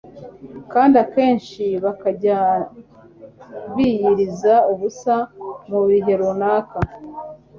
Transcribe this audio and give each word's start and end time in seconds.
kandi 0.71 0.95
akenshi 1.03 1.63
bakajya 1.83 2.37
biyiriza 3.75 4.55
ubusa 4.73 5.15
mu 5.69 5.79
bihe 5.87 6.13
runaka 6.19 6.79